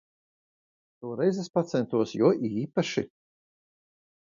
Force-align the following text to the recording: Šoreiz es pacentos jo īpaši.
Šoreiz 1.01 1.43
es 1.45 1.51
pacentos 1.59 2.17
jo 2.23 2.35
īpaši. 2.51 3.09